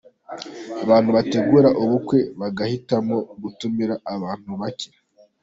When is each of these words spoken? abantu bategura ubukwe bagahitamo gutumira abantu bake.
abantu 0.83 1.09
bategura 1.17 1.69
ubukwe 1.83 2.19
bagahitamo 2.39 3.17
gutumira 3.41 3.93
abantu 4.13 4.51
bake. 4.61 4.89